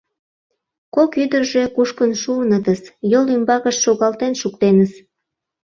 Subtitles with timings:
[0.95, 4.91] Кок ӱдыржӧ кушкын шуынытыс, йол ӱмбакышт шогалтен шуктеныс.